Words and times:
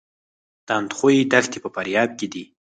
د 0.65 0.67
اندخوی 0.79 1.17
دښتې 1.31 1.57
په 1.63 1.69
فاریاب 1.75 2.09
کې 2.19 2.27
دي 2.33 2.43